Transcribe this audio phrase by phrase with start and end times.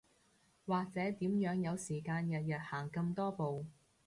[0.65, 3.67] 或者點樣有時間日日行咁多步